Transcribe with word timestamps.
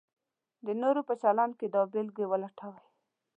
د 0.65 0.67
نورو 0.81 1.01
په 1.07 1.13
چلند 1.21 1.53
کې 1.59 1.67
دا 1.73 1.81
بېلګې 1.91 2.25
ولټوئ: 2.27 2.81